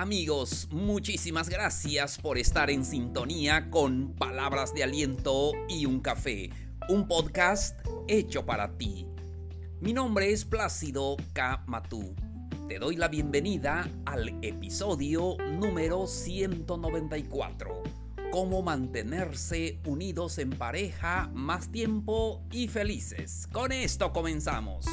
Amigos, 0.00 0.66
muchísimas 0.70 1.50
gracias 1.50 2.16
por 2.16 2.38
estar 2.38 2.70
en 2.70 2.86
sintonía 2.86 3.68
con 3.68 4.14
Palabras 4.14 4.72
de 4.72 4.82
Aliento 4.82 5.52
y 5.68 5.84
un 5.84 6.00
Café, 6.00 6.48
un 6.88 7.06
podcast 7.06 7.78
hecho 8.08 8.46
para 8.46 8.78
ti. 8.78 9.06
Mi 9.78 9.92
nombre 9.92 10.32
es 10.32 10.46
Plácido 10.46 11.18
K. 11.34 11.64
Matú. 11.66 12.14
Te 12.66 12.78
doy 12.78 12.96
la 12.96 13.08
bienvenida 13.08 13.90
al 14.06 14.42
episodio 14.42 15.36
número 15.58 16.06
194. 16.06 17.82
Cómo 18.32 18.62
mantenerse 18.62 19.80
unidos 19.84 20.38
en 20.38 20.48
pareja 20.48 21.30
más 21.34 21.70
tiempo 21.70 22.42
y 22.50 22.68
felices. 22.68 23.46
Con 23.52 23.70
esto 23.70 24.14
comenzamos. 24.14 24.86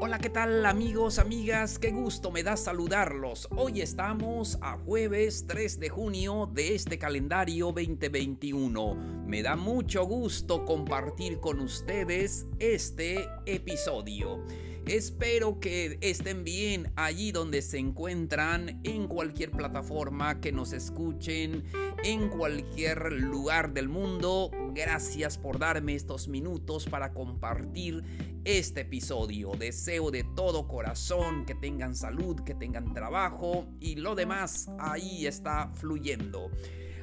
Hola, 0.00 0.18
¿qué 0.20 0.30
tal 0.30 0.64
amigos, 0.64 1.18
amigas? 1.18 1.80
Qué 1.80 1.90
gusto 1.90 2.30
me 2.30 2.44
da 2.44 2.56
saludarlos. 2.56 3.48
Hoy 3.50 3.80
estamos 3.80 4.58
a 4.60 4.78
jueves 4.78 5.46
3 5.48 5.80
de 5.80 5.88
junio 5.88 6.48
de 6.52 6.76
este 6.76 6.98
calendario 6.98 7.72
2021. 7.72 8.94
Me 9.26 9.42
da 9.42 9.56
mucho 9.56 10.04
gusto 10.04 10.64
compartir 10.64 11.40
con 11.40 11.58
ustedes 11.60 12.46
este 12.60 13.28
episodio. 13.46 14.44
Espero 14.88 15.60
que 15.60 15.98
estén 16.00 16.44
bien 16.44 16.90
allí 16.96 17.30
donde 17.30 17.60
se 17.60 17.76
encuentran, 17.76 18.80
en 18.84 19.06
cualquier 19.06 19.50
plataforma 19.50 20.40
que 20.40 20.50
nos 20.50 20.72
escuchen, 20.72 21.64
en 22.04 22.30
cualquier 22.30 23.12
lugar 23.12 23.74
del 23.74 23.90
mundo. 23.90 24.50
Gracias 24.74 25.38
por 25.38 25.58
darme 25.58 25.94
estos 25.94 26.28
minutos 26.28 26.86
para 26.86 27.12
compartir 27.12 28.02
este 28.44 28.82
episodio. 28.82 29.52
Deseo 29.52 30.10
de 30.10 30.24
todo 30.24 30.68
corazón 30.68 31.44
que 31.46 31.54
tengan 31.54 31.94
salud, 31.94 32.40
que 32.44 32.54
tengan 32.54 32.92
trabajo 32.92 33.66
y 33.80 33.96
lo 33.96 34.14
demás 34.14 34.70
ahí 34.78 35.26
está 35.26 35.70
fluyendo. 35.74 36.50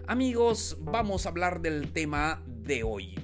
Amigos, 0.07 0.77
vamos 0.81 1.25
a 1.25 1.29
hablar 1.29 1.61
del 1.61 1.91
tema 1.91 2.43
de 2.47 2.83
hoy 2.83 3.15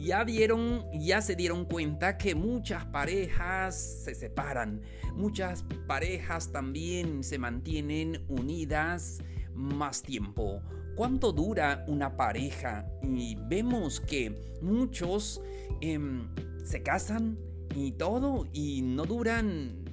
ya 0.00 0.24
vieron, 0.24 0.84
ya 0.92 1.20
se 1.20 1.36
dieron 1.36 1.64
cuenta 1.64 2.18
que 2.18 2.34
muchas 2.34 2.84
parejas 2.86 4.02
se 4.04 4.14
separan, 4.14 4.80
muchas 5.14 5.64
parejas 5.86 6.50
también 6.50 7.22
se 7.22 7.38
mantienen 7.38 8.24
unidas 8.28 9.22
más 9.54 10.02
tiempo. 10.02 10.62
¿Cuánto 10.96 11.32
dura 11.32 11.84
una 11.88 12.16
pareja? 12.16 12.86
Y 13.02 13.36
vemos 13.48 14.00
que 14.00 14.58
muchos 14.60 15.40
em, 15.80 16.28
se 16.64 16.82
casan 16.82 17.38
y 17.74 17.92
todo 17.92 18.46
y 18.52 18.82
no 18.82 19.04
duran 19.04 19.84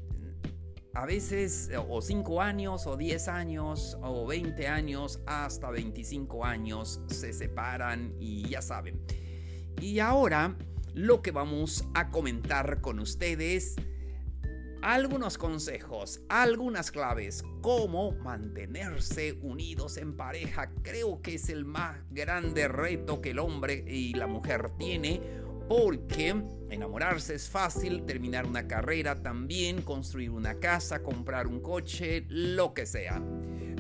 a 0.94 1.06
veces 1.06 1.72
o 1.88 2.02
5 2.02 2.42
años 2.42 2.86
o 2.86 2.98
10 2.98 3.28
años 3.30 3.98
o 4.02 4.28
20 4.28 4.68
años 4.68 5.22
hasta 5.26 5.70
25 5.70 6.44
años 6.44 7.02
se 7.08 7.32
separan 7.32 8.16
y 8.20 8.50
ya 8.50 8.62
saben. 8.62 9.02
Y 9.82 10.00
ahora 10.00 10.58
lo 10.94 11.22
que 11.22 11.32
vamos 11.32 11.86
a 11.94 12.10
comentar 12.10 12.82
con 12.82 13.00
ustedes, 13.00 13.76
algunos 14.82 15.38
consejos, 15.38 16.22
algunas 16.30 16.92
claves, 16.92 17.44
cómo 17.62 18.14
mantenerse 18.14 19.38
unidos 19.42 19.98
en 19.98 20.16
pareja. 20.16 20.72
Creo 20.82 21.22
que 21.22 21.36
es 21.36 21.50
el 21.50 21.66
más 21.66 21.98
grande 22.12 22.68
reto 22.68 23.22
que 23.22 23.32
el 23.32 23.40
hombre 23.40 23.84
y 23.88 24.14
la 24.14 24.28
mujer 24.28 24.72
tiene. 24.78 25.22
Porque 25.68 26.30
enamorarse 26.72 27.36
es 27.36 27.48
fácil, 27.48 28.04
terminar 28.06 28.48
una 28.48 28.68
carrera 28.68 29.22
también, 29.22 29.84
construir 29.84 30.32
una 30.32 30.56
casa, 30.56 31.04
comprar 31.04 31.46
un 31.46 31.60
coche, 31.60 32.26
lo 32.28 32.74
que 32.74 32.86
sea 32.88 33.22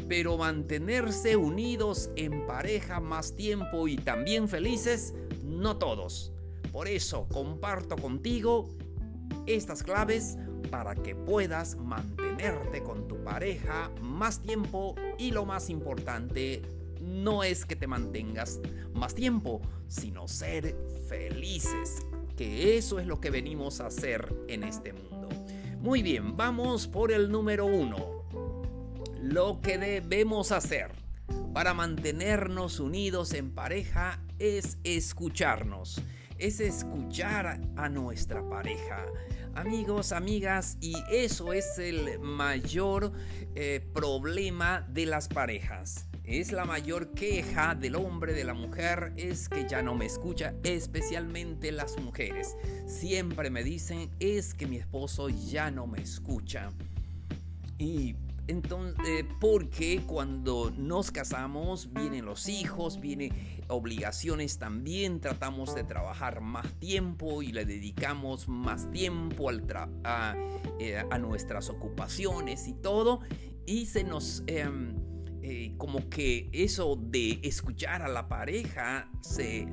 pero 0.08 0.38
mantenerse 0.38 1.38
unidos 1.38 2.09
en 2.16 2.48
pareja 2.48 3.00
más 3.00 3.36
tiempo 3.36 3.88
y 3.88 3.96
también 3.96 4.50
felices 4.50 5.14
no 5.44 5.78
todos. 5.78 6.34
Por 6.72 6.88
eso 6.88 7.28
comparto 7.32 7.96
contigo 7.96 8.70
estas 9.46 9.84
claves 9.84 10.36
para 10.59 10.96
que 10.96 11.16
puedas 11.16 11.75
mantenerte 11.78 12.84
con 12.84 13.08
tu 13.08 13.24
pareja 13.24 13.92
más 14.02 14.42
tiempo 14.42 14.96
y 15.18 15.31
lo 15.31 15.46
más 15.46 15.70
importante 15.70 16.62
no 17.02 17.44
es 17.44 17.66
que 17.66 17.75
te 17.75 17.88
mantengas 17.88 18.59
más 18.94 19.16
tiempo, 19.16 19.62
sino 19.88 20.28
ser 20.28 20.75
felices, 21.08 22.06
que 22.38 22.78
eso 22.78 23.00
es 23.00 23.08
lo 23.08 23.20
que 23.20 23.30
venimos 23.30 23.81
a 23.81 23.88
hacer 23.88 24.34
en 24.47 24.64
este 24.64 24.94
mundo. 24.94 25.30
Muy 25.80 26.03
bien, 26.03 26.36
vamos 26.36 26.88
por 26.88 27.12
el 27.12 27.31
número 27.31 27.66
uno. 27.66 28.26
Lo 29.22 29.62
que 29.62 29.78
debemos 29.78 30.52
hacer 30.52 30.91
para 31.53 31.74
mantenernos 31.74 32.80
unidos 32.80 33.34
en 33.34 33.52
pareja 33.52 34.22
es 34.40 34.78
escucharnos, 34.84 36.02
es 36.38 36.59
escuchar 36.59 37.62
a 37.76 37.90
nuestra 37.90 38.47
pareja. 38.47 39.06
Amigos, 39.56 40.12
amigas, 40.12 40.78
y 40.80 40.96
eso 41.12 41.54
es 41.54 41.80
el 41.80 42.20
mayor 42.20 43.12
eh, 43.56 43.82
problema 43.94 44.88
de 44.90 45.06
las 45.06 45.28
parejas. 45.28 46.08
Es 46.24 46.52
la 46.52 46.64
mayor 46.64 47.14
queja 47.14 47.74
del 47.76 47.96
hombre, 47.96 48.34
de 48.34 48.44
la 48.44 48.54
mujer, 48.54 49.14
es 49.18 49.50
que 49.50 49.68
ya 49.68 49.82
no 49.82 49.96
me 49.96 50.06
escucha, 50.06 50.54
especialmente 50.64 51.72
las 51.72 51.98
mujeres. 52.00 52.56
Siempre 52.88 53.50
me 53.50 53.64
dicen, 53.64 54.12
es 54.20 54.54
que 54.54 54.68
mi 54.68 54.78
esposo 54.78 55.30
ya 55.30 55.72
no 55.72 55.88
me 55.88 56.00
escucha. 56.00 56.70
Y 57.80 58.16
entonces, 58.50 59.06
eh, 59.08 59.26
porque 59.40 60.02
cuando 60.08 60.72
nos 60.76 61.12
casamos 61.12 61.94
vienen 61.94 62.26
los 62.26 62.50
hijos, 62.50 63.00
vienen 63.00 63.32
obligaciones 63.68 64.58
también, 64.58 65.22
tratamos 65.22 65.76
de 65.76 65.84
trabajar 65.84 66.42
más 66.42 66.66
tiempo 66.80 67.44
y 67.44 67.52
le 67.52 67.66
dedicamos 67.66 68.48
más 68.48 68.90
tiempo 68.90 69.52
eh, 69.52 71.04
a, 71.12 71.18
nuestras 71.20 71.70
ocupaciones 71.70 72.68
y 72.68 72.74
todo, 72.74 73.22
y 73.66 73.86
se 73.86 74.04
nos... 74.04 74.44
Em, 74.48 74.98
eh, 75.42 75.74
como 75.78 76.09
que 76.09 76.50
eso 76.52 76.98
de 77.02 77.40
escuchar 77.44 78.02
a 78.02 78.09
la 78.09 78.28
pareja 78.28 79.09
se 79.22 79.66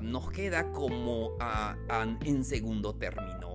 nos 0.00 0.30
queda 0.30 0.72
como 0.72 1.36
en 2.24 2.42
segundo 2.42 2.94
término 2.94 3.52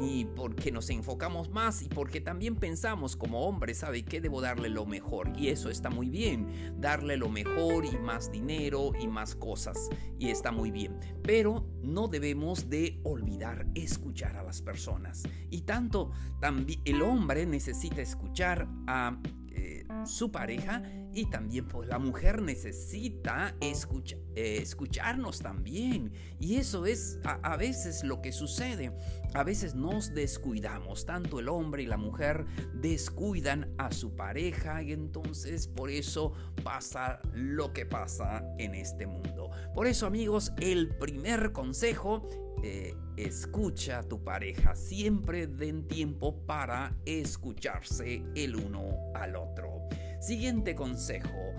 y 0.00 0.24
porque 0.24 0.70
nos 0.70 0.90
enfocamos 0.90 1.50
más 1.50 1.82
y 1.82 1.88
porque 1.88 2.20
también 2.20 2.56
pensamos 2.56 3.16
como 3.16 3.46
hombres, 3.46 3.78
¿sabe 3.78 4.04
qué? 4.04 4.20
Debo 4.20 4.40
darle 4.40 4.68
lo 4.68 4.86
mejor 4.86 5.32
y 5.36 5.48
eso 5.48 5.70
está 5.70 5.90
muy 5.90 6.10
bien, 6.10 6.74
darle 6.78 7.16
lo 7.16 7.28
mejor 7.28 7.84
y 7.84 7.96
más 7.98 8.30
dinero 8.30 8.92
y 8.98 9.06
más 9.08 9.34
cosas 9.34 9.88
y 10.18 10.30
está 10.30 10.52
muy 10.52 10.70
bien, 10.70 10.98
pero 11.22 11.66
no 11.82 12.08
debemos 12.08 12.68
de 12.68 13.00
olvidar 13.04 13.66
escuchar 13.74 14.36
a 14.36 14.42
las 14.42 14.62
personas 14.62 15.22
y 15.50 15.62
tanto 15.62 16.10
también 16.40 16.80
el 16.84 17.02
hombre 17.02 17.46
necesita 17.46 18.02
escuchar 18.02 18.68
a 18.86 19.18
eh, 19.56 19.86
su 20.04 20.30
pareja 20.30 20.82
y 21.14 21.26
también 21.30 21.66
pues 21.66 21.88
la 21.88 21.98
mujer 21.98 22.42
necesita 22.42 23.56
eh, 23.60 24.60
escucharnos 24.60 25.38
también. 25.38 26.12
Y 26.38 26.56
eso 26.56 26.84
es 26.84 27.18
a, 27.24 27.56
veces 27.56 28.04
lo 28.04 28.20
que 28.20 28.32
sucede. 28.32 28.92
A 29.32 29.42
veces 29.42 29.74
nos 29.74 30.14
descuidamos, 30.14 31.06
tanto 31.06 31.40
el 31.40 31.48
hombre 31.48 31.82
y 31.82 31.86
la 31.86 31.96
mujer 31.96 32.44
descuidan 32.74 33.74
a 33.78 33.92
su 33.92 34.14
pareja 34.14 34.82
y 34.82 34.92
entonces 34.92 35.68
por 35.68 35.90
eso 35.90 36.32
pasa 36.62 37.20
lo 37.32 37.72
que 37.72 37.86
pasa 37.86 38.44
en 38.58 38.74
este 38.74 39.06
mundo. 39.06 39.50
Por 39.74 39.86
eso 39.86 40.06
amigos, 40.06 40.52
el 40.58 40.94
primer 40.96 41.52
consejo 41.52 42.28
eh, 42.66 42.96
escucha 43.16 44.00
a 44.00 44.02
tu 44.02 44.24
pareja. 44.24 44.74
Siempre 44.74 45.46
den 45.46 45.86
tiempo 45.86 46.44
para 46.46 46.96
escucharse 47.04 48.24
el 48.34 48.56
uno 48.56 49.12
al 49.14 49.36
otro. 49.36 49.88
Siguiente 50.20 50.74
consejo. 50.74 51.54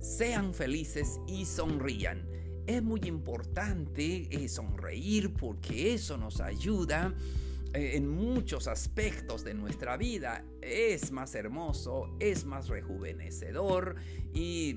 Sean 0.00 0.52
felices 0.52 1.18
y 1.26 1.46
sonrían. 1.46 2.28
Es 2.66 2.82
muy 2.82 3.00
importante 3.04 4.28
eh, 4.30 4.48
sonreír 4.48 5.32
porque 5.32 5.94
eso 5.94 6.18
nos 6.18 6.40
ayuda 6.40 7.14
eh, 7.72 7.96
en 7.96 8.06
muchos 8.06 8.68
aspectos 8.68 9.44
de 9.44 9.54
nuestra 9.54 9.96
vida. 9.96 10.44
Es 10.60 11.10
más 11.10 11.34
hermoso, 11.34 12.16
es 12.20 12.44
más 12.44 12.68
rejuvenecedor 12.68 13.96
y 14.34 14.76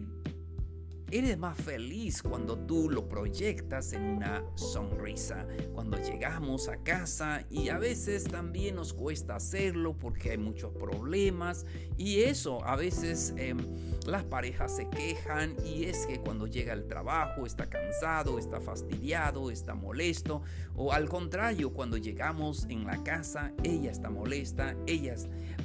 Eres 1.10 1.38
más 1.38 1.58
feliz 1.58 2.22
cuando 2.22 2.58
tú 2.58 2.90
lo 2.90 3.08
proyectas 3.08 3.94
en 3.94 4.04
una 4.04 4.44
sonrisa. 4.56 5.48
Cuando 5.74 5.98
llegamos 5.98 6.68
a 6.68 6.84
casa 6.84 7.46
y 7.50 7.70
a 7.70 7.78
veces 7.78 8.26
también 8.26 8.76
nos 8.76 8.92
cuesta 8.92 9.38
hacerlo 9.38 9.98
porque 9.98 10.32
hay 10.32 10.38
muchos 10.38 10.74
problemas 10.74 11.66
y 11.98 12.24
eso 12.24 12.62
a 12.66 12.76
veces 12.76 13.34
em, 13.38 13.58
las 14.06 14.26
parejas 14.26 14.76
se 14.76 14.90
quejan 14.90 15.56
y 15.66 15.86
es 15.86 16.06
que 16.08 16.20
cuando 16.20 16.46
llega 16.46 16.74
al 16.74 16.88
trabajo 16.88 17.46
está 17.46 17.70
cansado, 17.70 18.38
está 18.38 18.60
fastidiado, 18.60 19.50
está 19.50 19.76
molesto 19.76 20.42
o 20.76 20.92
al 20.92 21.08
contrario 21.08 21.72
cuando 21.72 21.96
llegamos 21.96 22.66
en 22.70 22.86
la 22.86 23.02
casa 23.04 23.54
ella 23.64 23.92
está 23.92 24.10
molesta, 24.10 24.76
ella 24.86 25.16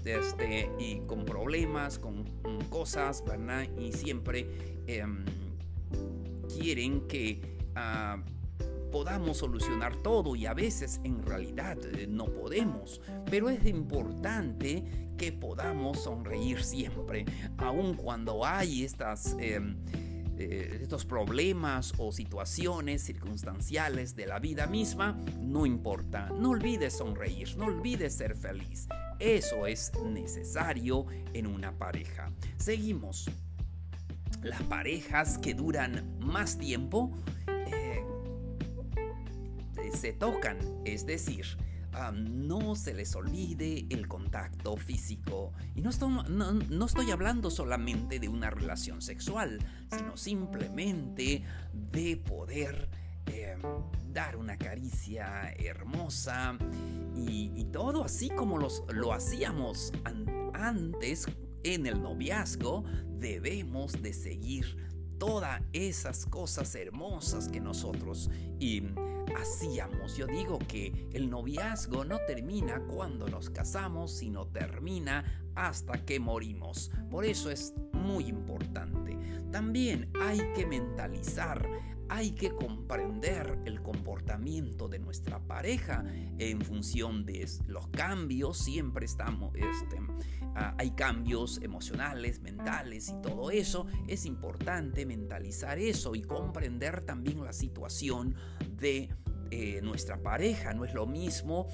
este, 0.05 0.71
y 0.79 1.01
con 1.07 1.25
problemas, 1.25 1.99
con, 1.99 2.25
cosas, 2.69 3.25
¿verdad? 3.25 3.67
Y 3.79 3.93
siempre 3.93 4.47
em, 4.87 5.25
quieren 6.49 7.07
que 7.07 7.59
ah, 7.75 8.23
podamos 8.91 9.39
solucionar 9.39 9.97
todo 9.97 10.37
y 10.37 10.47
a 10.47 10.55
veces 10.55 11.01
en 11.05 11.23
realidad 11.23 11.79
eh, 11.95 12.07
no 12.09 12.27
podemos. 12.27 13.01
Pero 13.31 13.49
es 13.51 13.65
importante 13.67 14.85
que 15.17 15.33
podamos 15.33 16.05
sonreír 16.05 16.63
siempre, 16.63 17.25
aun 17.59 17.95
cuando 17.95 18.45
hay 18.45 18.85
estas... 18.85 19.37
Em, 19.39 19.77
eh, 20.45 20.79
estos 20.83 21.05
problemas 21.05 21.93
o 21.99 22.13
situaciones 22.13 23.03
circunstanciales 23.03 24.17
de 24.17 24.27
la 24.27 24.39
vida 24.39 24.67
misma, 24.67 25.19
no 25.41 25.67
importa, 25.67 26.29
no 26.39 26.51
olvides 26.51 26.97
sonreír, 26.97 27.57
no 27.57 27.67
olvides 27.67 28.15
ser 28.15 28.35
feliz. 28.35 28.89
Eso 29.19 29.67
es 29.67 29.93
necesario 30.05 31.07
en 31.33 31.47
una 31.47 31.79
pareja. 31.79 32.33
Seguimos 32.57 33.31
las 34.43 34.63
parejas 34.63 35.39
que 35.39 35.55
duran 35.55 36.19
más 36.19 36.59
tiempo 36.59 37.13
eh, 37.47 38.05
se 39.95 40.13
tocan, 40.13 40.59
es 40.85 41.07
decir, 41.07 41.47
no 42.13 42.75
se 42.75 42.95
les 42.95 43.15
olvide 43.15 43.87
el 43.91 44.09
contacto 44.09 44.77
físico. 44.77 45.53
Y 45.75 45.83
no 45.83 45.91
estoy, 45.91 46.11
no, 46.29 46.87
estoy, 46.87 47.11
hablando 47.11 47.51
solamente 47.51 48.19
de 48.19 48.29
una 48.29 48.51
relación 48.51 49.03
sexual, 49.03 49.59
sino 49.91 50.17
simplemente 50.17 51.45
de 51.73 52.17
poder 52.17 52.89
em, 53.27 53.61
dar 54.13 54.37
una 54.37 54.57
caricia 54.57 55.53
hermosa 55.53 56.57
y, 57.15 57.65
todo 57.73 58.05
así 58.05 58.29
como 58.29 58.59
los, 58.59 58.83
lo 58.93 59.15
hacíamos 59.15 59.93
antes 60.53 61.27
en 61.65 61.87
el 61.87 62.03
noviazgo, 62.03 62.85
debemos 63.19 64.03
de 64.03 64.13
seguir 64.13 64.77
todas 65.19 65.63
esas 65.73 66.27
cosas 66.27 66.75
hermosas 66.75 67.49
que 67.49 67.61
nosotros 67.61 68.31
hacíamos. 69.37 70.17
Yo 70.17 70.27
digo 70.27 70.59
que 70.59 71.09
el 71.13 71.31
noviazgo 71.31 72.05
no 72.05 72.19
termina 72.27 72.81
cuando 72.87 73.29
nos 73.29 73.51
casamos, 73.51 74.13
sino 74.13 74.47
termina 74.47 75.51
hasta 75.55 76.05
que 76.05 76.21
morimos. 76.21 76.91
Por 77.11 77.25
eso 77.25 77.51
es 77.51 77.75
muy 77.93 78.27
importante. 78.29 79.17
También 79.51 80.11
hay 80.21 80.41
que 80.55 80.67
mentalizar 80.67 81.67
hay 82.15 82.33
que 82.33 82.51
comprender 82.51 83.59
el 83.65 83.81
comportamiento 83.81 84.87
de 84.87 84.99
nuestra 84.99 85.39
pareja 85.41 86.05
en 86.37 86.61
función 86.61 87.25
de 87.25 87.49
los 87.69 87.89
cambios. 87.89 88.59
Siempre 88.59 89.07
estamos, 89.07 89.55
este, 89.55 89.99
ah, 90.55 90.75
hay 90.77 90.91
cambios 90.91 91.59
emocionales, 91.63 92.43
mentales 92.43 93.09
y 93.09 93.23
todo 93.23 93.51
eso. 93.51 93.87
Es 94.09 94.27
importante 94.27 95.07
mentalizar 95.07 95.79
eso 95.79 96.15
y 96.15 96.21
comprender 96.21 97.01
también 97.01 97.43
la 97.43 97.55
situación 97.55 98.35
de 98.77 99.09
eh, 99.51 99.81
nuestra 99.83 100.23
pareja. 100.23 100.75
No 100.75 100.85
es 100.85 100.93
lo 100.93 101.07
mismo 101.07 101.67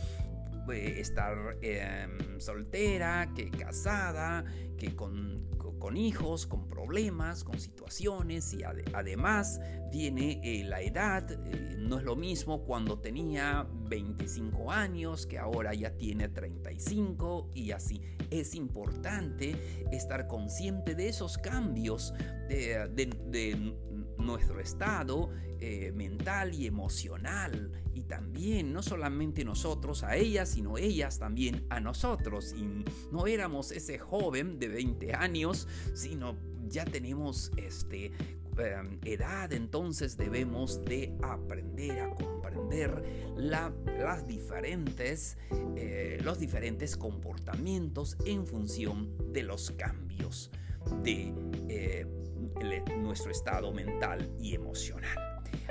eh, 0.73 1.01
estar 1.01 1.57
em, 1.63 2.41
soltera 2.41 3.33
que 3.35 3.51
casada, 3.51 4.45
que 4.77 4.95
con 4.95 5.49
con 5.79 5.97
hijos, 5.97 6.47
con 6.47 6.69
problemas, 6.69 7.45
con 7.45 7.59
situaciones 7.59 8.53
y 8.53 8.63
además 8.65 9.61
viene 9.91 10.41
eh, 10.43 10.65
la 10.65 10.83
edad, 10.83 11.31
eh, 11.31 11.77
no 11.79 11.99
es 11.99 12.05
lo 12.05 12.17
mismo 12.17 12.65
cuando 12.65 12.99
tenía 12.99 13.67
25 13.89 14.71
años 14.71 15.27
que 15.27 15.39
ahora 15.39 15.75
ya 15.75 15.91
tiene 15.97 16.29
35 16.29 17.51
y 17.55 17.71
así. 17.71 18.03
Es 18.31 18.55
importante 18.55 19.57
estar 19.91 20.27
consciente 20.27 20.95
de 20.95 21.09
esos 21.09 21.39
cambios 21.39 22.13
de, 22.49 22.89
de 22.95 23.75
nuestro 24.29 24.61
estado 24.61 25.31
eh, 25.61 25.93
mental 25.95 26.55
y 26.55 26.67
emocional. 26.67 27.73
Y 27.95 28.03
también, 28.03 28.73
no 28.73 28.83
solamente 28.83 29.45
nosotros 29.45 30.05
a 30.05 30.17
ellas, 30.17 30.51
sino 30.51 30.79
ellas 30.79 31.19
también 31.19 31.67
a 31.71 31.81
nosotros. 31.81 32.55
Y 32.57 32.85
no 33.11 33.27
éramos 33.27 33.73
ese 33.73 33.99
joven 33.99 34.59
de 34.59 34.69
20 34.69 35.15
años, 35.15 35.67
sino 35.95 36.37
ya 36.69 36.85
tenemos 36.85 37.51
este, 37.57 38.13
em, 38.59 39.01
edad, 39.05 39.53
entonces 39.53 40.17
debemos 40.17 40.85
de 40.85 41.17
aprender 41.23 42.01
a 42.01 42.11
comprender 42.11 43.03
la, 43.37 43.73
las 43.99 44.27
diferentes, 44.27 45.39
eh, 45.77 46.21
los 46.23 46.39
diferentes 46.39 46.97
comportamientos 46.97 48.17
en 48.27 48.47
función 48.47 49.33
de 49.33 49.43
los 49.43 49.71
cambios 49.73 50.51
de 51.03 51.33
eh, 51.69 52.07
nuestro 52.97 53.31
estado 53.31 53.73
mental 53.73 54.31
y 54.41 54.55
emocional. 54.55 55.19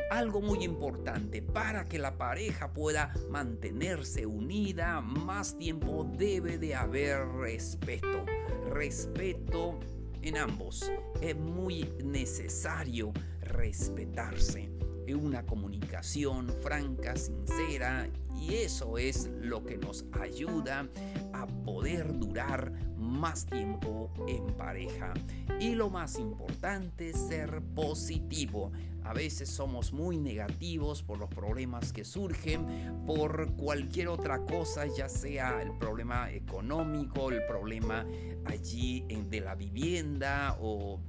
Algo 0.09 0.41
muy 0.41 0.63
importante 0.63 1.41
para 1.41 1.85
que 1.85 1.99
la 1.99 2.17
pareja 2.17 2.73
pueda 2.73 3.13
mantenerse 3.29 4.25
unida 4.25 5.01
más 5.01 5.57
tiempo 5.57 6.09
debe 6.17 6.57
de 6.57 6.75
haber 6.75 7.27
respeto. 7.27 8.25
Respeto 8.69 9.79
en 10.21 10.37
ambos. 10.37 10.91
Es 11.21 11.35
muy 11.35 11.93
necesario 12.03 13.11
respetarse. 13.41 14.71
Es 15.05 15.15
una 15.15 15.45
comunicación 15.45 16.49
franca, 16.61 17.15
sincera 17.15 18.09
y 18.39 18.55
eso 18.55 18.97
es 18.97 19.29
lo 19.41 19.63
que 19.63 19.77
nos 19.77 20.05
ayuda 20.19 20.87
a 21.33 21.47
poder 21.47 22.17
durar 22.17 22.71
más 22.97 23.45
tiempo 23.45 24.11
en 24.27 24.45
pareja. 24.55 25.13
Y 25.59 25.75
lo 25.75 25.89
más 25.89 26.19
importante, 26.19 27.13
ser 27.13 27.61
positivo. 27.75 28.71
A 29.03 29.13
veces 29.13 29.49
somos 29.49 29.93
muy 29.93 30.17
negativos 30.17 31.01
por 31.01 31.17
los 31.17 31.29
problemas 31.29 31.93
que 31.93 32.03
surgen, 32.03 32.65
por 33.05 33.53
cualquier 33.55 34.09
otra 34.09 34.39
cosa, 34.45 34.85
ya 34.85 35.07
sea 35.07 35.61
el 35.61 35.71
problema 35.77 36.29
económico, 36.31 37.31
el 37.31 37.45
problema 37.45 38.05
allí 38.45 39.05
de 39.29 39.39
la 39.39 39.55
vivienda 39.55 40.57
o 40.59 40.99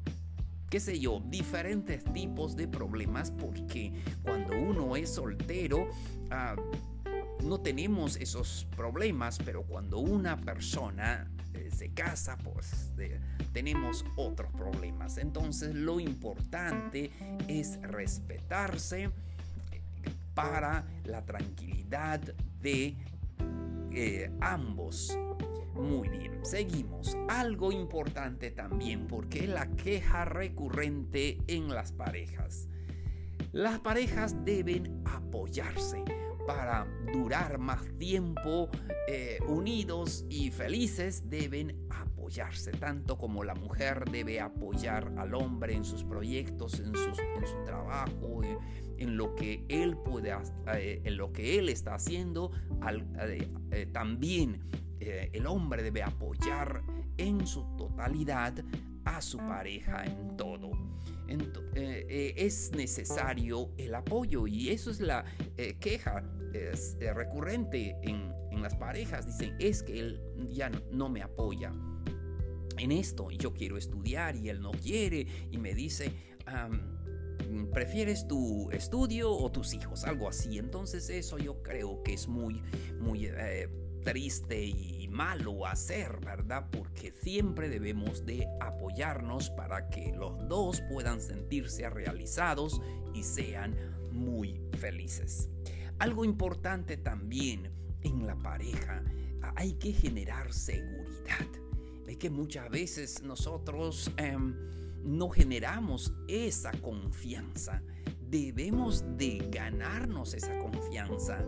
qué 0.71 0.81
sé 0.81 0.99
yo, 1.01 1.21
diferentes 1.27 2.05
tipos 2.13 2.55
de 2.55 2.69
problemas 2.69 3.31
porque 3.31 3.93
cuando 4.23 4.57
uno 4.57 4.97
es 4.97 5.15
soltero, 5.15 5.89
ah, 6.31 6.57
no 7.45 7.61
tenemos 7.61 8.17
esos 8.17 8.67
problemas, 8.77 9.39
pero 9.45 9.63
cuando 9.63 9.99
una 9.99 10.37
persona 10.37 11.31
eh, 11.55 11.71
se 11.75 11.91
casa, 11.91 12.37
pues 12.39 12.93
tenemos 13.53 14.05
otros 14.17 14.53
problemas. 14.53 15.19
Entonces 15.19 15.75
lo 15.75 16.01
importante 16.01 17.11
es 17.49 17.81
respetarse 17.83 19.05
eh, 19.05 19.11
para 20.35 20.85
la 21.05 21.25
tranquilidad 21.25 22.21
de 22.61 22.97
eh, 23.93 24.31
ambos. 24.41 25.17
Muy 25.75 26.09
bien, 26.09 26.45
seguimos. 26.45 27.17
Algo 27.29 27.71
importante 27.71 28.51
también 28.51 29.07
porque 29.07 29.47
la 29.47 29.69
queja 29.77 30.25
recurrente 30.25 31.39
en 31.47 31.69
las 31.69 31.93
parejas. 31.93 32.69
Las 33.53 33.79
parejas 33.79 34.45
deben 34.45 35.03
apoyarse 35.07 36.05
para 36.49 36.87
durar 37.13 37.59
más 37.59 37.83
tiempo 37.99 38.71
eh, 39.07 39.39
unidos 39.47 40.25
y 40.31 40.51
felices 40.51 41.29
deben 41.29 41.87
apoyarse, 41.91 42.71
tanto 42.71 43.19
como 43.19 43.45
la 43.45 43.55
mujer 43.55 44.07
debe 44.11 44.41
apoyar 44.41 45.13
al 45.19 45.35
hombre 45.35 45.75
en 45.75 45.85
sus 45.85 46.05
proyectos, 46.05 46.81
en, 46.81 46.87
en 46.87 47.47
su 47.47 47.65
trabajo, 47.67 48.43
eh, 48.43 48.57
en 48.97 49.19
lo 49.19 49.35
que 49.35 49.67
él 49.69 49.99
puede, 49.99 50.35
eh, 50.75 51.03
en 51.05 51.19
lo 51.19 51.35
que 51.35 51.59
él 51.59 51.69
está 51.69 51.97
haciendo, 51.97 52.51
también 53.93 54.65
el 55.01 55.47
hombre 55.47 55.83
debe 55.83 56.03
apoyar 56.03 56.83
en 57.19 57.47
su 57.47 57.77
totalidad 57.77 58.55
a 59.17 59.21
su 59.21 59.39
pareja 59.39 60.05
en 60.05 60.37
todo. 60.37 60.71
es 61.29 62.71
necesario 62.73 63.71
el 63.77 63.95
apoyo 63.95 64.47
y 64.47 64.71
eso 64.71 64.91
es 64.91 65.01
la 65.01 65.25
queja 65.81 66.23
es, 66.53 66.97
eh, 67.01 67.13
recurrente 67.13 67.97
en, 68.03 68.37
las 68.63 68.75
parejas. 68.75 69.25
Dicen, 69.25 69.55
es 69.61 69.85
que 69.85 70.01
él 70.01 70.21
ya 70.51 70.69
no, 70.91 71.09
me 71.09 71.23
apoya 71.23 71.73
en 72.77 72.91
esto 72.91 73.31
y 73.31 73.37
yo 73.37 73.55
quiero 73.55 73.77
estudiar 73.77 74.35
y 74.35 74.49
él 74.49 74.61
no 74.61 74.73
quiere 74.73 75.25
y 75.53 75.59
me 75.59 75.75
dice, 75.75 76.13
¿Prefieres 77.73 78.27
tu 78.27 78.69
estudio 78.73 79.31
o 79.31 79.53
tus 79.53 79.75
hijos? 79.75 80.03
Algo 80.05 80.29
así. 80.29 80.59
Entonces 80.59 81.09
eso 81.09 81.39
yo 81.39 81.63
creo 81.63 82.03
que 82.03 82.15
es 82.15 82.27
muy, 82.27 82.61
muy 82.99 83.27
eh, 83.27 83.69
triste 84.09 84.65
y 84.65 85.07
malo 85.09 85.67
hacer, 85.67 86.19
¿verdad? 86.25 86.71
Porque 86.73 87.13
siempre 87.13 87.69
debemos 87.69 88.25
de 88.25 88.49
apoyarnos 88.59 89.51
para 89.51 89.91
que 89.91 90.13
los 90.17 90.49
dos 90.49 90.81
puedan 90.91 91.21
sentirse 91.21 91.91
realizados 91.91 92.81
y 93.13 93.23
sean 93.23 93.77
muy 94.11 94.63
felices. 94.79 95.51
Algo 95.99 96.25
importante 96.25 96.97
también 96.97 97.71
en 98.01 98.27
la 98.27 98.35
pareja, 98.37 99.05
hay 99.57 99.75
que 99.75 99.93
generar 99.93 100.55
seguridad. 100.55 101.47
Es 102.07 102.17
que 102.17 102.31
muchas 102.31 102.71
veces 102.71 103.23
nosotros 103.23 104.11
em, 104.17 104.57
no 105.05 105.29
generamos 105.29 106.15
esa 106.29 106.73
confianza. 106.81 107.83
Debemos 108.31 109.05
de 109.19 109.47
ganarnos 109.51 110.33
esa 110.33 110.59
confianza 110.61 111.47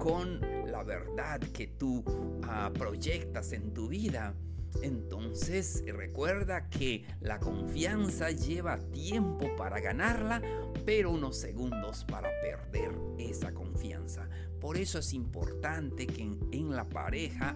con 0.00 0.40
la 0.66 0.82
verdad 0.82 1.40
que 1.52 1.66
tú 1.66 2.02
ah, 2.44 2.72
proyectas 2.72 3.52
en 3.52 3.74
tu 3.74 3.88
vida. 3.88 4.34
Entonces 4.82 5.84
recuerda 5.86 6.70
que 6.70 7.04
la 7.20 7.38
confianza 7.38 8.30
lleva 8.30 8.78
tiempo 8.78 9.54
para 9.56 9.78
ganarla, 9.80 10.40
pero 10.86 11.10
unos 11.10 11.36
segundos 11.36 12.06
para 12.06 12.30
perder 12.40 12.92
esa 13.18 13.52
confianza. 13.52 14.26
Por 14.58 14.78
eso 14.78 14.98
es 15.00 15.12
importante 15.12 16.06
que 16.06 16.22
en, 16.22 16.74
la 16.74 16.88
pareja 16.88 17.54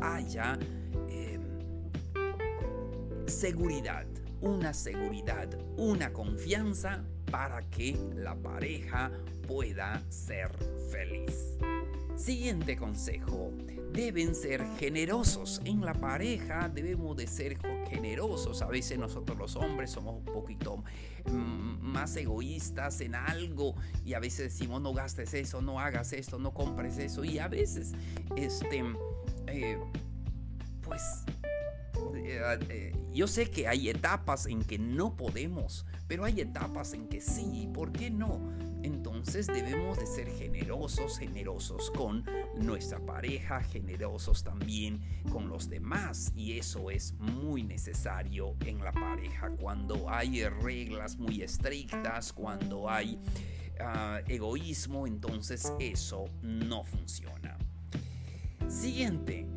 haya 0.00 0.58
em, 1.08 1.42
seguridad, 3.26 4.06
una 4.40 4.72
seguridad, 4.74 5.56
una 5.76 6.12
confianza 6.12 7.04
para 7.30 7.60
que 7.70 7.96
la 8.16 8.34
pareja 8.34 9.12
pueda 9.46 10.02
ser 10.10 10.50
feliz. 10.90 11.56
Siguiente 12.16 12.76
consejo. 12.76 13.52
Deben 13.92 14.34
ser 14.34 14.66
generosos. 14.78 15.60
En 15.64 15.82
la 15.82 15.94
pareja 15.94 16.68
debemos 16.68 17.16
de 17.16 17.26
ser 17.26 17.58
generosos. 17.88 18.62
A 18.62 18.66
veces 18.66 18.98
nosotros 18.98 19.36
los 19.38 19.56
hombres 19.56 19.90
somos 19.90 20.16
un 20.16 20.24
poquito 20.24 20.82
mm, 21.26 21.78
más 21.80 22.16
egoístas 22.16 23.00
en 23.00 23.14
algo 23.14 23.74
y 24.04 24.14
a 24.14 24.18
veces 24.18 24.52
decimos 24.52 24.82
no 24.82 24.92
gastes 24.92 25.34
eso, 25.34 25.62
no 25.62 25.78
hagas 25.78 26.12
esto, 26.12 26.38
no 26.38 26.52
compres 26.52 26.98
eso. 26.98 27.24
Y 27.24 27.38
a 27.38 27.48
veces, 27.48 27.92
este, 28.36 28.82
eh, 29.46 29.78
pues 30.82 31.02
eh, 32.16 32.58
eh, 32.68 32.96
yo 33.12 33.26
sé 33.26 33.50
que 33.50 33.68
hay 33.68 33.88
etapas 33.88 34.46
en 34.46 34.62
que 34.62 34.78
no 34.78 35.16
podemos, 35.16 35.86
pero 36.06 36.24
hay 36.24 36.40
etapas 36.40 36.92
en 36.92 37.08
que 37.08 37.20
sí, 37.20 37.68
¿por 37.72 37.92
qué 37.92 38.10
no? 38.10 38.40
Entonces 38.86 39.48
debemos 39.48 39.98
de 39.98 40.06
ser 40.06 40.30
generosos, 40.30 41.18
generosos 41.18 41.90
con 41.90 42.24
nuestra 42.54 43.04
pareja, 43.04 43.60
generosos 43.60 44.44
también 44.44 45.00
con 45.32 45.48
los 45.48 45.68
demás 45.68 46.32
y 46.36 46.56
eso 46.56 46.88
es 46.92 47.12
muy 47.14 47.64
necesario 47.64 48.54
en 48.60 48.78
la 48.78 48.92
pareja 48.92 49.50
cuando 49.50 50.08
hay 50.08 50.44
reglas 50.44 51.18
muy 51.18 51.42
estrictas, 51.42 52.32
cuando 52.32 52.88
hay 52.88 53.18
ah, 53.80 54.20
egoísmo, 54.28 55.08
entonces 55.08 55.72
eso 55.80 56.26
no 56.42 56.84
funciona. 56.84 57.58
Siguiente, 58.68 59.48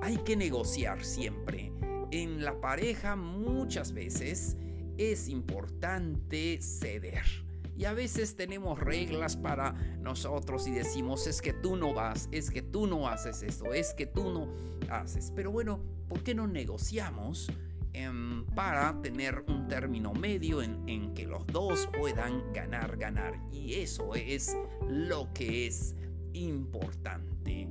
hay 0.00 0.16
que 0.16 0.34
negociar 0.34 1.04
siempre. 1.04 1.74
En 2.10 2.42
la 2.42 2.58
pareja 2.58 3.16
muchas 3.16 3.92
veces 3.92 4.56
es 4.96 5.28
importante 5.28 6.58
ceder. 6.62 7.49
Y 7.80 7.86
a 7.86 7.94
veces 7.94 8.36
tenemos 8.36 8.78
reglas 8.78 9.38
para 9.38 9.72
nosotros 10.02 10.68
y 10.68 10.70
decimos, 10.70 11.26
es 11.26 11.40
que 11.40 11.54
tú 11.54 11.76
no 11.76 11.94
vas, 11.94 12.28
es 12.30 12.50
que 12.50 12.60
tú 12.60 12.86
no 12.86 13.08
haces 13.08 13.42
esto, 13.42 13.72
es 13.72 13.94
que 13.94 14.04
tú 14.04 14.30
no 14.30 14.52
haces. 14.90 15.32
Pero 15.34 15.50
bueno, 15.50 15.80
¿por 16.06 16.22
qué 16.22 16.34
no 16.34 16.46
negociamos 16.46 17.50
em, 17.94 18.44
para 18.54 19.00
tener 19.00 19.46
un 19.48 19.66
término 19.66 20.12
medio 20.12 20.60
en, 20.60 21.14
que 21.14 21.26
los 21.26 21.46
dos 21.46 21.88
puedan 21.98 22.52
ganar, 22.52 22.98
ganar? 22.98 23.40
Y 23.50 23.76
eso 23.76 24.14
es 24.14 24.54
lo 24.86 25.32
que 25.32 25.66
es 25.66 25.96
importante. 26.34 27.66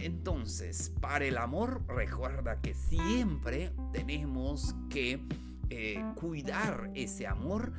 Entonces, 0.00 0.92
para 1.00 1.24
el 1.24 1.36
amor, 1.36 1.84
recuerda 1.86 2.60
que 2.60 2.74
siempre 2.74 3.70
tenemos 3.92 4.74
que 4.90 5.24
eh, 5.70 6.04
cuidar 6.16 6.90
ese 6.94 7.28
amor, 7.28 7.72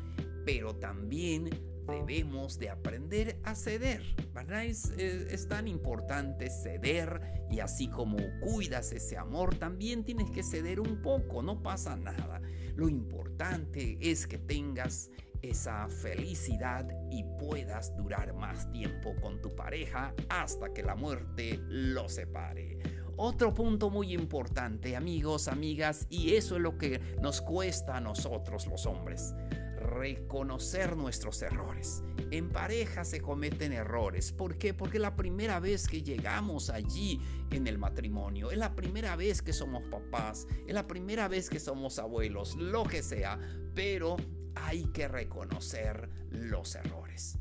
pero 0.45 0.77
también 0.77 1.72
debemos 1.87 2.59
de 2.59 2.69
aprender 2.69 3.37
a 3.43 3.55
ceder, 3.55 4.03
¿verdad? 4.33 4.65
Es, 4.65 5.47
tan 5.47 5.67
importante 5.67 6.49
ceder 6.49 7.45
y 7.49 7.59
así 7.59 7.87
como 7.87 8.17
cuidas 8.39 8.91
ese 8.91 9.17
amor, 9.17 9.55
también 9.55 10.03
tienes 10.03 10.29
que 10.31 10.43
ceder 10.43 10.79
un 10.79 11.01
poco, 11.01 11.41
no 11.41 11.61
pasa 11.61 11.95
nada. 11.95 12.41
Lo 12.75 12.89
importante 12.89 13.97
es 14.01 14.25
que 14.25 14.37
tengas 14.37 15.11
esa 15.41 15.87
felicidad 15.89 16.87
y 17.11 17.23
puedas 17.37 17.95
durar 17.97 18.33
más 18.33 18.71
tiempo 18.71 19.13
con 19.21 19.41
tu 19.41 19.53
pareja 19.55 20.13
hasta 20.29 20.73
que 20.73 20.81
la 20.83 20.95
muerte 20.95 21.59
lo 21.67 22.07
separe. 22.07 22.79
Otro 23.15 23.53
punto 23.53 23.91
muy 23.91 24.13
importante, 24.13 24.95
amigos, 24.95 25.47
amigas, 25.47 26.07
y 26.09 26.33
eso 26.33 26.55
es 26.55 26.61
lo 26.61 26.77
que 26.77 26.99
nos 27.21 27.41
cuesta 27.41 27.97
a 27.97 28.01
nosotros 28.01 28.65
los 28.65 28.87
hombres 28.87 29.35
reconocer 29.83 30.97
nuestros 30.97 31.41
errores. 31.41 32.03
En 32.31 32.49
pareja 32.49 33.03
se 33.03 33.21
cometen 33.21 33.73
errores. 33.73 34.31
¿Por 34.31 34.57
qué? 34.57 34.73
Porque 34.73 34.99
la 34.99 35.15
primera 35.15 35.59
vez 35.59 35.87
que 35.87 36.01
llegamos 36.01 36.69
allí 36.69 37.21
en 37.51 37.67
el 37.67 37.77
matrimonio, 37.77 38.49
es 38.51 38.57
la 38.57 38.75
primera 38.75 39.15
vez 39.15 39.41
que 39.41 39.53
somos 39.53 39.83
papás, 39.83 40.47
es 40.67 40.73
la 40.73 40.87
primera 40.87 41.27
vez 41.27 41.49
que 41.49 41.59
somos 41.59 41.99
abuelos, 41.99 42.55
lo 42.55 42.83
que 42.83 43.03
sea, 43.03 43.39
pero 43.75 44.17
hay 44.55 44.85
que 44.85 45.07
reconocer 45.07 46.09
los 46.29 46.75
errores. 46.75 47.37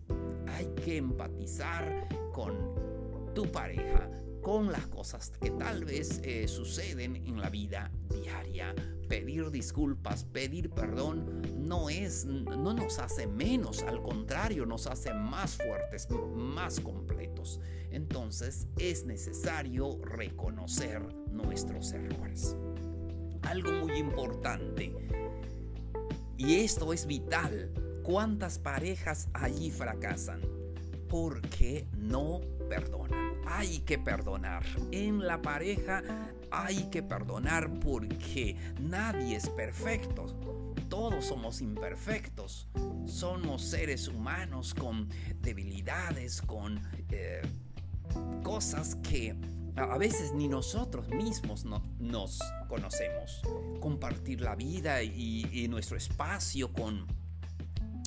Hay 0.49 0.67
que 0.85 0.97
empatizar 0.99 2.09
con 2.33 3.33
tu 3.35 3.51
pareja, 3.51 4.11
con 4.43 4.73
las 4.73 4.87
cosas 4.89 5.31
que 5.41 5.51
tal 5.51 5.85
vez 5.85 6.21
eh, 6.25 6.49
suceden 6.49 7.17
en 7.17 7.41
la 7.41 7.49
vida 7.49 7.91
diaria. 8.11 8.75
Pedir 9.09 9.51
disculpas, 9.51 10.25
pedir 10.25 10.71
perdón 10.71 11.43
no 11.73 11.89
es 11.89 12.27
no 12.27 12.75
nos 12.75 12.99
hace 12.99 13.27
menos, 13.27 13.83
al 13.85 14.03
contrario, 14.03 14.67
nos 14.67 14.87
hace 14.87 15.15
más 15.15 15.57
fuertes, 15.57 16.07
más 16.37 16.79
completos. 16.79 17.61
Entonces, 17.91 18.67
es 18.77 19.07
necesario 19.07 19.99
reconocer 20.05 21.01
nuestros 21.31 21.93
errores. 21.93 22.59
Algo 23.41 23.73
muy 23.73 23.97
importante 23.97 24.95
y 26.37 26.57
esto 26.57 26.93
es 26.93 27.07
vital. 27.07 27.73
¿Cuántas 28.03 28.59
parejas 28.59 29.31
allí 29.33 29.71
fracasan? 29.71 30.43
Porque 31.09 31.87
no 31.97 32.43
perdonan. 32.69 33.33
Hay 33.47 33.79
que 33.81 33.99
perdonar. 33.99 34.63
En 34.91 35.27
la 35.27 35.41
pareja 35.41 36.03
hay 36.51 36.91
que 36.91 37.03
perdonar 37.03 37.81
porque 37.81 38.57
nadie 38.79 39.37
es 39.37 39.49
perfecto. 39.49 40.62
Todos 40.93 41.25
somos 41.25 41.63
imperfectos. 41.63 42.69
Somos 43.07 43.63
seres 43.63 44.09
humanos 44.09 44.75
con 44.75 45.09
debilidades, 45.41 46.43
con 46.43 46.79
eh, 47.09 47.41
cosas 48.43 48.97
que 48.97 49.35
a 49.75 49.97
veces 49.97 50.35
ni 50.35 50.49
nosotros 50.49 51.09
mismos 51.09 51.65
no, 51.65 51.83
nos 51.99 52.39
conocemos. 52.69 53.41
Compartir 53.81 54.43
la 54.43 54.55
vida 54.55 55.03
y, 55.03 55.67
nuestro 55.71 55.97
espacio 55.97 56.71
con 56.75 57.07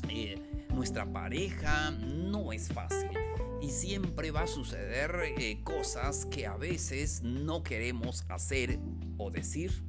eh, 0.07 0.67
nuestra 0.71 1.11
pareja 1.11 1.89
no 1.89 2.53
es 2.53 2.67
fácil. 2.67 3.09
Y 3.63 3.71
siempre 3.71 4.29
va 4.29 4.41
a 4.41 4.47
suceder 4.47 5.33
eh, 5.39 5.63
cosas 5.63 6.27
que 6.27 6.45
a 6.45 6.55
veces 6.55 7.23
no 7.23 7.63
queremos 7.63 8.25
hacer 8.29 8.77
o 9.17 9.31
decir. 9.31 9.83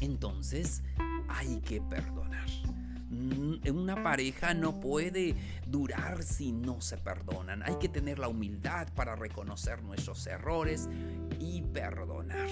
Entonces 0.00 0.82
hay 1.36 1.60
que 1.60 1.80
perdonar. 1.80 2.48
Mm, 3.10 3.68
una 3.70 4.02
pareja 4.02 4.54
no 4.54 4.80
puede 4.80 5.34
durar 5.66 6.22
si 6.22 6.52
no 6.52 6.80
se 6.80 6.96
perdonan. 6.96 7.62
Hay 7.62 7.76
que 7.76 7.88
tener 7.88 8.18
la 8.18 8.28
humildad 8.28 8.88
para 8.94 9.14
reconocer 9.14 9.82
nuestros 9.82 10.26
errores 10.26 10.88
y 11.38 11.62
perdonar. 11.62 12.48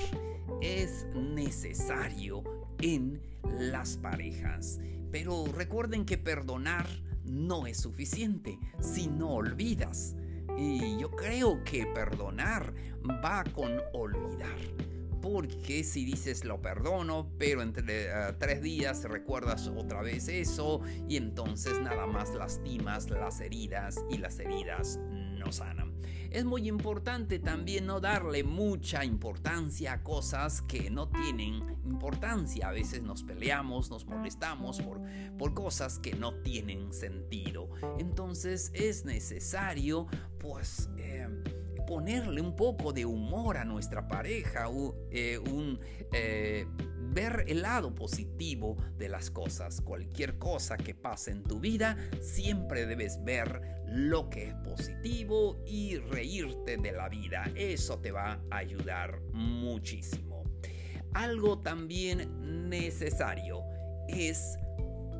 Es 0.61 1.07
necesario 1.15 2.45
en 2.81 3.21
las 3.59 3.97
parejas. 3.97 4.79
Pero 5.11 5.45
recuerden 5.47 6.05
que 6.05 6.19
perdonar 6.19 6.87
no 7.25 7.67
es 7.67 7.79
suficiente 7.79 8.59
si 8.81 9.09
no 9.09 9.31
olvidas. 9.31 10.15
Y 10.57 10.99
yo 10.99 11.11
creo 11.11 11.65
que 11.65 11.87
perdonar 11.87 12.73
va 13.25 13.43
con 13.45 13.81
olvidar 13.93 14.59
porque 15.25 15.85
si 15.85 16.05
dices 16.05 16.45
lo 16.45 16.61
perdono, 16.61 17.31
pero 17.39 17.63
entre 17.63 18.11
eh, 18.11 18.35
tres 18.39 18.61
días 18.61 19.05
recuerdas 19.05 19.69
otra 19.75 20.03
vez 20.03 20.29
eso 20.29 20.83
y 21.09 21.17
entonces 21.17 21.81
nada 21.81 22.07
más 22.07 22.35
lastimas 22.35 23.09
las 23.09 23.41
heridas 23.41 24.05
y 24.11 24.19
las 24.19 24.39
heridas 24.39 24.99
no 25.09 25.51
sanan. 25.51 25.95
Es 26.31 26.45
muy 26.45 26.69
importante 26.69 27.39
también 27.39 27.87
no 27.87 28.01
darle 28.01 28.45
mucha 28.45 29.03
importancia 29.03 29.95
a 29.95 30.03
cosas 30.03 30.61
que 30.61 30.91
no 30.91 31.09
tienen 31.09 31.75
importancia. 31.87 32.69
A 32.69 32.73
veces 32.73 33.03
nos 33.03 33.23
peleamos, 33.23 33.89
nos 33.89 34.05
molestamos 34.05 34.83
por, 34.83 35.01
por 35.39 35.55
cosas 35.55 35.99
que 36.01 36.13
no 36.13 36.35
tienen 36.43 36.93
sentido. 36.93 37.71
Entonces 37.99 38.73
es 38.75 39.07
necesario 39.07 40.07
pues... 40.39 40.91
Eh, 40.99 41.54
ponerle 41.95 42.41
un 42.41 42.57
poco 42.57 42.93
de 42.93 43.07
humor 43.07 43.57
a 43.57 43.65
nuestra 43.65 44.09
pareja, 44.09 44.67
eh, 45.13 45.39
un, 45.39 45.79
eh, 46.13 46.67
ver 47.13 47.45
el 47.47 47.63
lado 47.63 47.95
positivo 47.95 48.77
de 48.99 49.09
las 49.09 49.31
cosas. 49.31 49.81
Cualquier 49.81 50.37
cosa 50.37 50.77
que 50.77 50.93
pase 50.93 51.31
en 51.31 51.45
tu 51.45 51.61
vida, 51.61 51.97
siempre 52.21 52.87
debes 52.87 53.23
ver 53.23 53.85
lo 53.87 54.29
que 54.29 54.49
es 54.49 54.55
positivo 54.57 55.63
y 55.65 55.99
reírte 55.99 56.79
de 56.79 56.91
la 56.91 57.09
vida. 57.09 57.45
Eso 57.55 58.01
te 58.01 58.11
va 58.11 58.41
a 58.51 58.57
ayudar 58.57 59.21
muchísimo. 59.33 60.43
Algo 61.13 61.61
también 61.61 62.69
necesario 62.69 63.63
es 64.09 64.59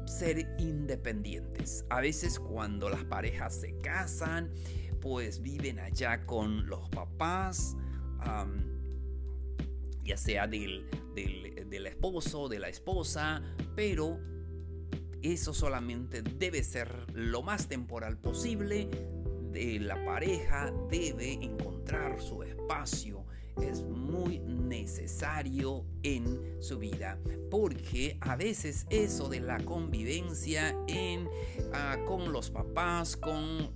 ser 0.07 0.57
independientes. 0.59 1.85
A 1.89 2.01
veces 2.01 2.41
cuando 2.41 2.89
las 2.89 3.05
parejas 3.05 3.61
se 3.61 3.79
casan, 3.79 4.51
pues 5.05 5.43
viven 5.43 5.79
allá 5.81 6.25
con 6.25 6.67
los 6.67 6.89
papás, 6.89 7.77
ya 10.03 10.17
sea 10.17 10.47
del, 10.47 10.89
del, 11.15 11.69
del 11.69 11.87
esposo, 11.87 12.49
de 12.49 12.59
la 12.59 12.69
esposa, 12.71 13.43
pero 13.77 14.19
eso 15.21 15.53
solamente 15.53 16.23
debe 16.23 16.63
ser 16.63 16.89
lo 17.13 17.43
más 17.43 17.69
temporal 17.69 18.17
posible. 18.17 18.89
De 19.53 19.79
la 19.79 20.03
pareja 20.07 20.73
debe 20.91 21.35
encontrar 21.35 22.23
su 22.23 22.43
espacio. 22.43 23.27
Es 23.61 23.83
muy 23.83 24.41
necesario 24.41 25.85
en 26.03 26.63
su 26.63 26.79
vida. 26.79 27.21
Porque 27.51 28.17
a 28.23 28.37
veces 28.37 28.87
eso 28.89 29.29
de 29.29 29.41
la 29.41 29.59
convivencia 29.65 30.75
en, 30.89 31.29
ah, 31.75 31.99
con 32.07 32.33
los 32.33 32.51
papás, 32.51 33.19
con 33.19 33.71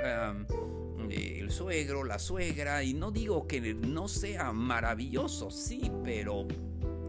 el 1.11 1.51
suegro, 1.51 2.05
la 2.05 2.19
suegra, 2.19 2.83
y 2.83 2.95
no 2.95 3.11
digo 3.11 3.47
que 3.47 3.75
no 3.75 4.09
sea 4.09 4.53
maravilloso, 4.53 5.51
sí, 5.51 5.91
pero 6.05 6.47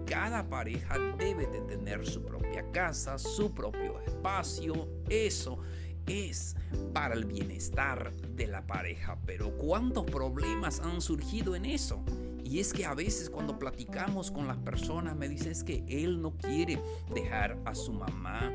cada 0.05 0.49
pareja 0.49 0.97
debe 1.17 1.47
de 1.47 1.61
tener 1.61 2.05
su 2.05 2.23
propia 2.23 2.69
casa, 2.71 3.17
su 3.17 3.53
propio 3.53 3.99
espacio, 4.01 4.87
eso 5.07 5.59
es 6.07 6.55
para 6.93 7.13
el 7.13 7.25
bienestar 7.25 8.11
de 8.13 8.47
la 8.47 8.65
pareja. 8.65 9.17
Pero 9.25 9.55
¿cuántos 9.57 10.05
problemas 10.05 10.79
han 10.79 11.01
surgido 11.01 11.55
en 11.55 11.65
eso? 11.65 12.03
Y 12.43 12.59
es 12.59 12.73
que 12.73 12.85
a 12.85 12.95
veces 12.95 13.29
cuando 13.29 13.59
platicamos 13.59 14.31
con 14.31 14.47
las 14.47 14.57
personas 14.57 15.15
me 15.15 15.29
dicen 15.29 15.53
que 15.63 15.83
él 15.87 16.19
no 16.21 16.35
quiere 16.35 16.81
dejar 17.13 17.59
a 17.65 17.75
su 17.75 17.93
mamá 17.93 18.51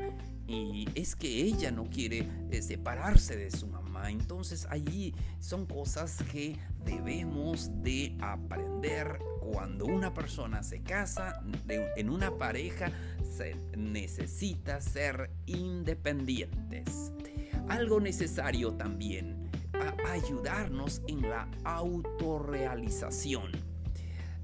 y 0.47 0.87
es 0.95 1.15
que 1.15 1.27
ella 1.27 1.71
no 1.71 1.85
quiere 1.85 2.27
eh, 2.51 2.61
separarse 2.61 3.35
de 3.35 3.49
su 3.51 3.67
mamá 3.67 4.11
entonces 4.11 4.67
allí 4.69 5.13
son 5.39 5.65
cosas 5.65 6.17
que 6.31 6.57
debemos 6.85 7.71
de 7.81 8.15
aprender 8.21 9.19
cuando 9.39 9.85
una 9.85 10.13
persona 10.13 10.63
se 10.63 10.81
casa 10.81 11.41
en 11.67 12.09
una 12.09 12.37
pareja 12.37 12.91
se 13.37 13.55
necesita 13.77 14.81
ser 14.81 15.29
independientes. 15.45 17.11
Algo 17.67 17.99
necesario 17.99 18.73
también, 18.73 19.49
ayudarnos 20.07 21.01
en 21.07 21.21
la 21.21 21.47
autorrealización. 21.63 23.51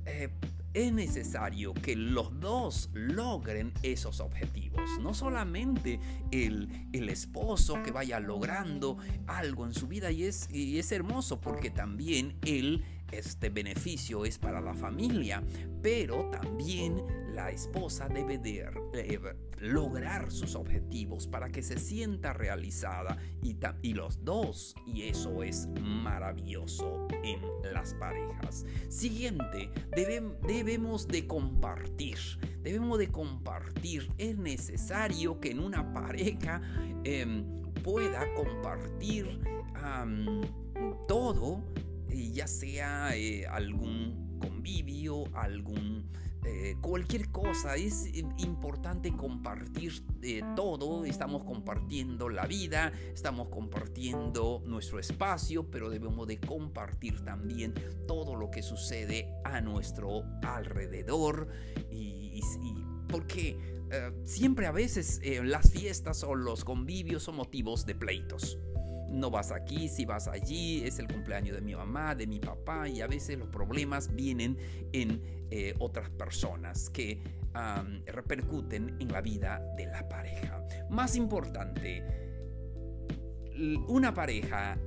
Eh, 0.05 0.29
es 0.73 0.93
necesario 0.93 1.73
que 1.73 1.95
los 1.95 2.39
dos 2.39 2.89
logren 2.93 3.73
esos 3.83 4.19
objetivos. 4.19 4.81
No 5.01 5.13
solamente 5.13 5.99
el, 6.31 6.69
esposo 7.09 7.83
que 7.83 7.91
vaya 7.91 8.19
logrando 8.21 8.97
algo 9.27 9.65
en 9.65 9.73
su 9.73 9.87
vida 9.87 10.11
y 10.11 10.23
es, 10.23 10.47
y 10.49 10.79
es 10.79 10.91
hermoso 10.93 11.41
porque 11.41 11.69
también 11.69 12.37
el 12.45 12.83
este 13.11 13.49
beneficio 13.49 14.23
es 14.23 14.37
para 14.37 14.61
la 14.61 14.73
familia, 14.73 15.43
pero 15.81 16.29
también 16.31 17.01
la 17.33 17.49
esposa 17.51 18.07
debe 18.07 18.37
de 18.37 18.69
eh, 18.93 19.19
lograr 19.61 20.31
sus 20.31 20.55
objetivos 20.55 21.27
para 21.27 21.49
que 21.49 21.61
se 21.61 21.79
sienta 21.79 22.33
realizada 22.33 23.17
y, 23.43 23.57
y 23.81 23.93
los 23.93 24.25
dos, 24.25 24.75
y 24.87 25.03
eso 25.03 25.43
es 25.43 25.69
maravilloso 25.81 27.07
en 27.23 27.39
las 27.71 27.93
parejas. 27.93 28.65
Siguiente, 28.89 29.71
debemos 30.47 31.07
de 31.07 31.27
compartir, 31.27 32.17
debemos 32.63 32.97
de 32.97 33.07
compartir, 33.09 34.11
es 34.17 34.35
necesario 34.37 35.39
que 35.39 35.51
en 35.51 35.59
una 35.59 35.93
pareja 35.93 36.61
em, 37.03 37.61
pueda 37.83 38.33
compartir 38.33 39.39
todo, 41.07 41.63
ya 42.09 42.47
sea 42.47 43.15
eh, 43.15 43.45
algún 43.47 44.37
convivio, 44.39 45.25
algún 45.35 46.09
eh, 46.43 46.75
cualquier 46.81 47.29
cosa. 47.29 47.75
Es 47.75 48.09
importante 48.37 49.15
compartir 49.15 50.03
eh, 50.21 50.41
todo. 50.55 51.05
Estamos 51.05 51.43
compartiendo 51.43 52.29
la 52.29 52.45
vida, 52.47 52.91
estamos 53.13 53.49
compartiendo 53.49 54.61
nuestro 54.65 54.99
espacio, 54.99 55.69
pero 55.69 55.89
debemos 55.89 56.27
de 56.27 56.39
compartir 56.39 57.23
también 57.23 57.73
todo 58.07 58.35
lo 58.35 58.49
que 58.49 58.63
sucede 58.63 59.33
a 59.43 59.61
nuestro 59.61 60.23
alrededor. 60.43 61.47
Y, 61.91 62.41
porque 63.07 63.59
eh, 63.91 64.11
siempre 64.23 64.65
a 64.67 64.71
veces 64.71 65.19
las 65.43 65.69
fiestas 65.69 66.23
o 66.23 66.33
los 66.33 66.63
convivios 66.63 67.23
son 67.23 67.35
motivos 67.35 67.85
de 67.85 67.93
pleitos 67.93 68.57
no 69.11 69.29
vas 69.29 69.51
aquí, 69.51 69.89
si 69.89 70.05
vas 70.05 70.27
allí, 70.27 70.83
es 70.83 70.99
el 70.99 71.07
cumpleaños 71.07 71.55
de 71.55 71.61
mi 71.61 71.75
mamá, 71.75 72.15
de 72.15 72.27
mi 72.27 72.39
papá, 72.39 72.87
y 72.87 73.01
a 73.01 73.07
veces 73.07 73.37
los 73.37 73.49
problemas 73.49 74.13
vienen 74.15 74.57
en 74.93 75.21
eh, 75.51 75.75
otras 75.79 76.09
personas 76.09 76.89
que 76.89 77.21
repercuten 78.05 78.95
en 79.01 79.11
la 79.11 79.19
vida 79.19 79.61
de 79.75 79.85
la 79.85 80.07
pareja. 80.07 80.65
Más 80.89 81.17
importante, 81.17 82.01
una 83.89 84.13
pareja 84.13 84.77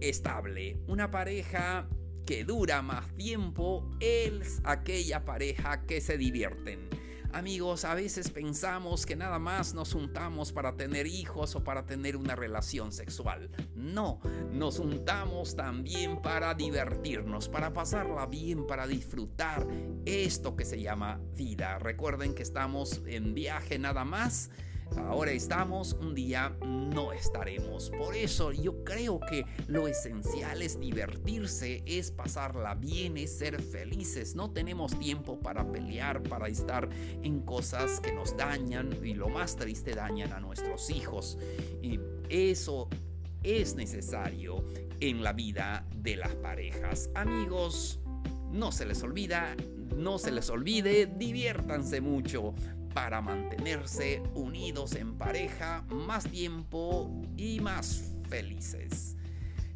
estable, 0.00 0.78
una 0.86 1.10
pareja 1.10 1.86
que 2.24 2.44
dura 2.44 2.80
más 2.80 3.14
tiempo, 3.16 3.90
es 4.00 4.62
aquella 4.64 5.26
pareja 5.26 5.84
que 5.84 6.00
se 6.00 6.16
divierten 6.16 6.88
Amigos, 7.32 7.84
a 7.84 7.94
veces 7.94 8.28
pensamos 8.28 9.06
que 9.06 9.14
nada 9.14 9.38
más 9.38 9.72
nos 9.72 9.92
juntamos 9.92 10.52
para 10.52 10.76
tener 10.76 11.06
hijos 11.06 11.54
o 11.54 11.62
para 11.62 11.86
tener 11.86 12.16
una 12.16 12.34
relación 12.34 12.90
sexual. 12.90 13.50
No, 13.76 14.20
nos 14.50 14.78
juntamos 14.78 15.54
también 15.54 16.20
para 16.22 16.54
divertirnos, 16.54 17.48
para 17.48 17.72
pasarla 17.72 18.26
bien, 18.26 18.66
para 18.66 18.88
disfrutar 18.88 19.64
esto 20.04 20.56
que 20.56 20.64
se 20.64 20.82
llama 20.82 21.20
vida. 21.34 21.78
Recuerden 21.78 22.34
que 22.34 22.42
estamos 22.42 23.00
en 23.06 23.32
viaje 23.32 23.78
nada 23.78 24.04
más 24.04 24.50
Ahora 24.96 25.32
estamos, 25.32 25.94
un 25.94 26.14
día 26.14 26.56
no 26.62 27.12
estaremos. 27.12 27.90
Por 27.90 28.14
eso 28.14 28.52
yo 28.52 28.84
creo 28.84 29.20
que 29.20 29.44
lo 29.66 29.88
esencial 29.88 30.62
es 30.62 30.78
divertirse, 30.78 31.82
es 31.86 32.10
pasarla 32.10 32.74
bien, 32.74 33.16
es 33.16 33.36
ser 33.36 33.60
felices. 33.60 34.34
No 34.34 34.50
tenemos 34.50 34.98
tiempo 34.98 35.40
para 35.40 35.70
pelear, 35.70 36.22
para 36.22 36.48
estar 36.48 36.88
en 37.22 37.40
cosas 37.40 38.00
que 38.00 38.12
nos 38.12 38.36
dañan 38.36 38.90
y 39.04 39.14
lo 39.14 39.28
más 39.28 39.56
triste 39.56 39.94
dañan 39.94 40.32
a 40.32 40.40
nuestros 40.40 40.90
hijos. 40.90 41.38
Y 41.82 42.00
eso 42.28 42.88
es 43.42 43.74
necesario 43.74 44.64
en 45.00 45.22
la 45.22 45.32
vida 45.32 45.86
de 45.96 46.16
las 46.16 46.34
parejas. 46.36 47.10
Amigos, 47.14 48.00
no 48.50 48.72
se 48.72 48.86
les 48.86 49.02
olvida, 49.02 49.56
no 49.96 50.18
se 50.18 50.32
les 50.32 50.50
olvide, 50.50 51.06
diviértanse 51.06 52.00
mucho 52.00 52.54
para 52.94 53.20
mantenerse 53.20 54.22
unidos 54.34 54.94
en 54.94 55.16
pareja 55.16 55.84
más 55.88 56.24
tiempo 56.24 57.10
y 57.36 57.60
más 57.60 58.12
felices. 58.28 59.16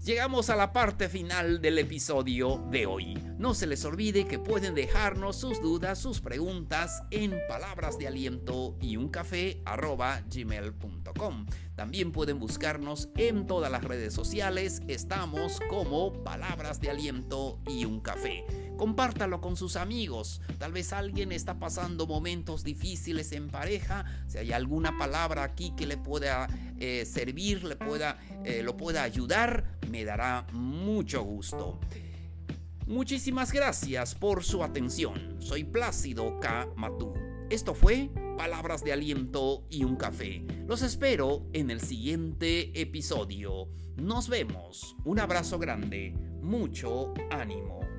Llegamos 0.05 0.51
a 0.51 0.57
la 0.57 0.75
parte 0.75 1.09
final 1.09 1.63
del 1.63 1.79
episodio 1.79 2.63
de 2.71 2.85
hoy. 2.85 3.15
No 3.39 3.55
se 3.55 3.67
les 3.67 3.87
olvide 3.87 4.27
que 4.27 4.39
pueden 4.39 4.75
dejarnos 4.75 5.37
sus 5.37 5.63
dudas, 5.63 5.99
sus 5.99 6.21
preguntas 6.21 7.03
en 7.11 7.35
palabras 7.49 7.99
de 7.99 8.09
aliento 8.09 8.77
y 8.83 8.99
un 8.99 9.09
café 9.09 9.63
gmail.com. 10.31 11.47
También 11.75 12.13
pueden 12.13 12.39
buscarnos 12.39 13.09
en 13.17 13.47
todas 13.47 13.73
las 13.73 13.83
redes 13.83 14.13
sociales. 14.13 14.83
Estamos 14.89 15.59
como 15.71 16.23
palabras 16.23 16.83
de 16.83 16.91
aliento 16.91 17.59
y 17.67 17.87
un 17.87 18.01
café. 18.01 18.45
Compártalo 18.77 19.41
con 19.41 19.57
sus 19.57 19.77
amigos. 19.77 20.41
Tal 20.59 20.73
vez 20.73 20.93
alguien 20.93 21.33
está 21.33 21.59
pasando 21.59 22.07
momentos 22.07 22.65
difíciles 22.65 23.33
en 23.33 23.49
pareja. 23.49 24.05
Si 24.27 24.39
hay 24.39 24.53
alguna 24.53 24.97
palabra 24.99 25.45
aquí 25.45 25.73
que 25.77 25.87
le 25.87 25.97
pueda 25.97 26.49
eh, 26.79 27.05
servir, 27.07 27.65
le 27.65 27.77
pueda, 27.77 28.19
eh, 28.45 28.63
lo 28.63 28.77
pueda 28.77 29.03
ayudar, 29.03 29.79
me 29.91 30.05
dará 30.05 30.47
mucho 30.53 31.23
gusto. 31.23 31.79
Muchísimas 32.87 33.53
gracias 33.53 34.15
por 34.15 34.45
su 34.45 34.63
atención. 34.63 35.37
Soy 35.39 35.65
Plácido 35.65 36.39
K. 36.41 36.69
Matú. 36.77 37.15
Esto 37.49 37.75
fue 37.75 38.11
Palabras 38.37 38.83
de 38.85 38.93
Aliento 38.93 39.65
y 39.71 39.85
un 39.85 39.97
Café. 39.97 40.45
Los 40.67 40.83
espero 40.83 41.47
en 41.53 41.71
el 41.71 41.81
siguiente 41.81 42.79
episodio. 42.79 43.69
Nos 43.97 44.29
vemos. 44.29 44.97
Un 45.05 45.21
abrazo 45.21 45.59
grande. 45.59 46.15
Mucho 46.43 47.15
ánimo. 47.31 47.94